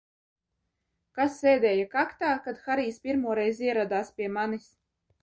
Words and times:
Kas 1.19 1.35
sēdēja 1.43 1.85
kaktā, 1.93 2.33
kad 2.49 2.65
Harijs 2.65 3.01
pirmoreiz 3.07 3.65
ieradās 3.71 4.15
pie 4.19 4.35
manis? 4.43 4.71